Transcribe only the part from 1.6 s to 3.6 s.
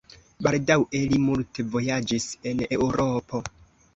vojaĝis en Eŭropo.